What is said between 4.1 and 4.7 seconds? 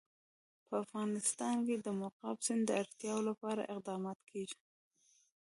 کېږي.